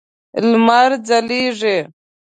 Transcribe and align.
لمر 0.49 0.89
ځلیږی 1.07 1.77